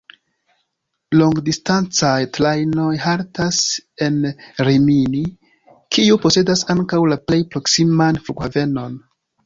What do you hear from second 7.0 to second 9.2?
la plej proksiman flughavenon.